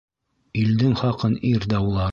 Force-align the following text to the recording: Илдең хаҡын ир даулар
Илдең 0.63 0.97
хаҡын 1.03 1.39
ир 1.55 1.73
даулар 1.75 2.09